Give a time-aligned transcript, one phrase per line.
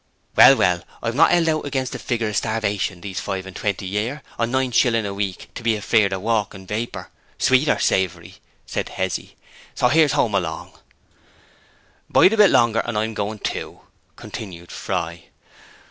[0.35, 3.85] 'Well, well; I've not held out against the figure o' starvation these five and twenty
[3.85, 7.77] year, on nine shillings a week, to be afeard of a walking vapour, sweet or
[7.77, 9.35] savoury,' said Hezzy.
[9.75, 10.71] 'So here's home along.'
[12.09, 13.81] 'Bide a bit longer, and I'm going too,'
[14.15, 15.25] continued Fry.